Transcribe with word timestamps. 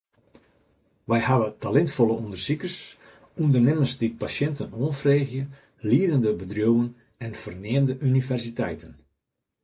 Wy 1.07 1.17
hawwe 1.27 1.47
talintfolle 1.61 2.13
ûndersikers, 2.21 2.77
ûndernimmers 3.41 3.93
dy’t 3.99 4.19
patinten 4.21 4.75
oanfreegje, 4.79 5.43
liedende 5.89 6.31
bedriuwen, 6.39 6.89
en 7.25 7.33
ferneamde 7.41 7.93
universiteiten. 8.09 8.93